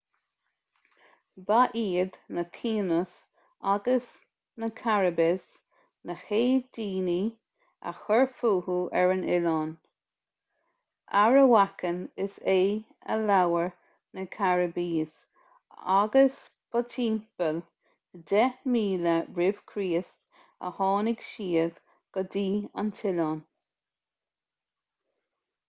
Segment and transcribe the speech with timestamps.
[1.47, 3.11] ba iad na taínos
[3.73, 4.07] agus
[4.61, 5.43] na caribes
[6.09, 7.17] na chéad daoine
[7.91, 9.75] a chuir fúthu ar an oileán
[11.25, 12.63] arawakan is ea
[13.15, 13.69] a labhair
[14.19, 15.13] na caribes
[15.97, 16.41] agus
[16.71, 17.63] ba timpeall
[18.35, 20.09] 10,000 r.ch
[20.69, 21.79] a tháinig siad
[22.17, 22.47] go dtí
[22.85, 23.39] an t-oileán